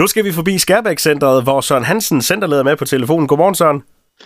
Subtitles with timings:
[0.00, 3.26] Nu skal vi forbi Skærbæk-centret, hvor Søren Hansen, centerleder, med på telefonen.
[3.28, 3.82] Godmorgen, Søren.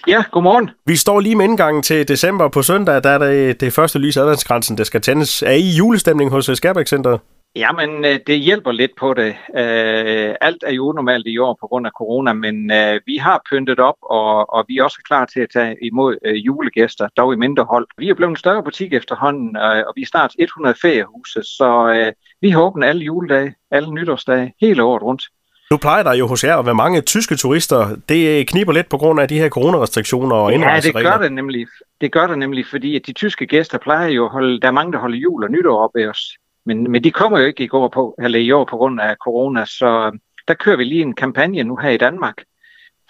[0.06, 0.70] Ja, godmorgen.
[0.86, 4.16] Vi står lige med indgangen til december på søndag, der er det, det første lys
[4.16, 5.42] adventsgrænsen, der skal tændes.
[5.42, 7.20] Er I julestemning hos Skærbæk-centret?
[7.56, 9.28] Jamen, øh, det hjælper lidt på det.
[9.56, 13.42] Øh, alt er jo unormalt i år på grund af corona, men øh, vi har
[13.50, 16.16] pyntet op, og, og vi er også klar til at tage imod
[16.46, 17.86] julegæster, dog i mindre hold.
[17.98, 22.50] Vi er blevet en større butik efterhånden, og vi er snart 100 feriehuse, så vi
[22.50, 25.22] har åbent alle juledage, alle nytårsdage, hele året rundt.
[25.70, 27.96] Nu plejer der jo hos jer at være mange tyske turister.
[28.08, 31.66] Det kniber lidt på grund af de her coronarestriktioner og Ja, det gør det nemlig.
[32.00, 34.72] Det gør det nemlig, fordi at de tyske gæster plejer jo at holde, der er
[34.72, 36.30] mange, der holder jul og nytår op af os.
[36.66, 39.16] Men, men de kommer jo ikke i, går på, eller i år på grund af
[39.24, 42.42] corona, så der kører vi lige en kampagne nu her i Danmark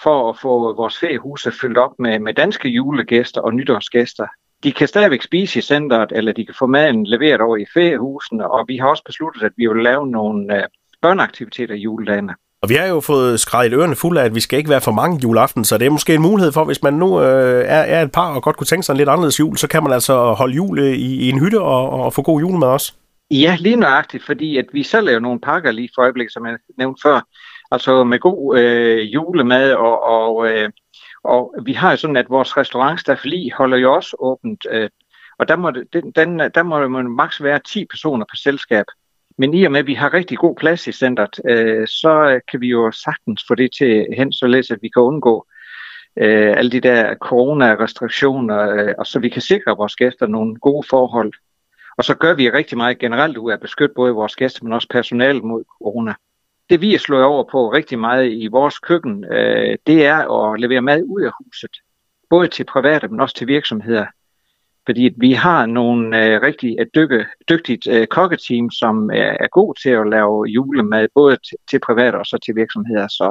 [0.03, 4.27] for at få vores feriehuse fyldt op med, med danske julegæster og nytårsgæster.
[4.63, 8.51] De kan stadigvæk spise i centret, eller de kan få maden leveret over i feriehusene,
[8.51, 10.63] og vi har også besluttet, at vi vil lave nogle uh,
[11.03, 12.35] børneaktiviteter i juledagene.
[12.63, 14.93] Og vi har jo fået skrevet ørerne fulde af, at vi skal ikke være for
[14.93, 18.03] mange juleaften, så det er måske en mulighed for, hvis man nu øh, er, er
[18.03, 20.33] et par og godt kunne tænke sig en lidt anderledes jul, så kan man altså
[20.33, 22.95] holde jul øh, i, i en hytte og, og få god jul med os.
[23.31, 26.57] Ja, lige nøjagtigt, fordi at vi selv laver nogle pakker lige for øjeblikket, som jeg
[26.79, 27.21] nævnte før.
[27.71, 30.71] Altså med god øh, julemad, og, og, øh,
[31.25, 34.91] og vi har jo sådan, at vores restaurant Staffeli holder jo også åbent, øh,
[35.39, 38.85] og der må, den, den, der må man maks være 10 personer per selskab.
[39.39, 42.41] Men i og med, at vi har rigtig god plads i centret, øh, så øh,
[42.51, 45.47] kan vi jo sagtens få det til hen, således at vi kan undgå
[46.17, 50.87] øh, alle de der corona-restriktioner, øh, og så vi kan sikre vores gæster nogle gode
[50.91, 51.33] forhold.
[51.99, 54.73] Og så gør vi rigtig meget generelt ud af at beskytte både vores gæster, men
[54.73, 56.15] også personalet mod corona.
[56.71, 60.61] Det vi er slået over på rigtig meget i vores køkken, øh, det er at
[60.61, 61.77] levere mad ud af huset.
[62.31, 64.07] Både til private, men også til virksomheder.
[64.89, 69.75] Fordi vi har nogle øh, rigtig øh, dykke, dygtigt øh, kokketeam, som er, er god
[69.83, 73.09] til at lave julemad, både t- til private og så til virksomheder.
[73.09, 73.29] Så,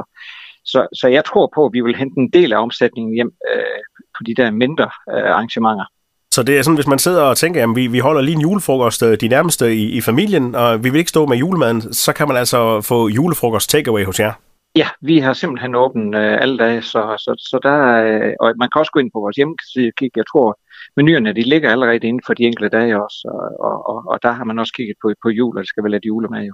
[0.65, 3.81] så, så jeg tror på, at vi vil hente en del af omsætningen hjem øh,
[4.17, 5.85] på de der mindre øh, arrangementer.
[6.31, 8.41] Så det er sådan, hvis man sidder og tænker, at vi, vi holder lige en
[8.41, 12.13] julefrokost øh, de nærmeste i, i familien, og vi vil ikke stå med julemaden, så
[12.13, 14.33] kan man altså få julefrokost takeaway hos jer.
[14.77, 18.69] Ja, vi har simpelthen åbent øh, alle dage, så, så, så der, øh, og man
[18.69, 20.17] kan også gå ind på vores hjemmeside og kigge.
[20.17, 20.59] Jeg tror,
[20.97, 23.19] menuerne de ligger allerede inden for de enkelte dage også,
[23.59, 25.91] og, og, og der har man også kigget på, på jul, og det skal vel
[25.91, 26.53] lidt julemad jo.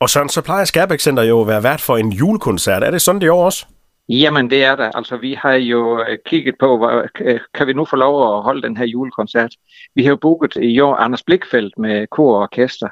[0.00, 2.82] Og sådan, så plejer Skærbæk Center jo at være vært for en julekoncert.
[2.84, 3.66] Er det sådan det år også?
[4.08, 4.90] Jamen, det er der.
[4.94, 7.06] Altså, vi har jo øh, kigget på, hvor,
[7.54, 9.52] kan vi nu få lov at holde den her julekoncert?
[9.94, 12.88] Vi har jo booket i år Anders Blikfeldt med kor og orkester,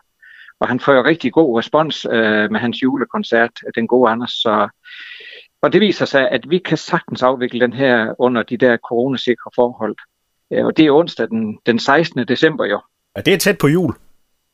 [0.62, 4.30] og han får jo rigtig god respons øh, med hans julekoncert, den gode Anders.
[4.30, 4.68] Så,
[5.62, 9.50] og det viser sig, at vi kan sagtens afvikle den her under de der coronasikre
[9.54, 9.96] forhold.
[10.52, 12.28] Øh, og det er onsdag den, den 16.
[12.28, 12.80] december jo.
[13.16, 13.94] Ja, det er tæt på jul.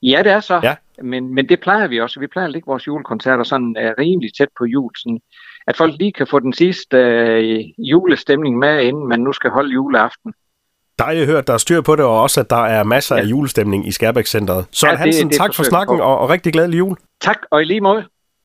[0.03, 0.61] Ja, det er så.
[0.63, 0.77] Ja.
[1.03, 2.21] Men, men det plejer vi også.
[2.21, 5.21] Vi plejer at lægge vores julekoncerter sådan uh, rimelig tæt på jul, sådan,
[5.67, 9.73] at folk lige kan få den sidste uh, julestemning med, inden man nu skal holde
[9.73, 10.35] juleaften.
[10.99, 13.23] Dejligt hørt, der er styr på det, og også at der er masser ja.
[13.23, 14.67] af julestemning i Skærbæk Centeret.
[14.73, 16.97] Så ja, Hansen, det, det tak for snakken, og, og rigtig glædelig jul.
[17.21, 18.05] Tak, og i lige måde.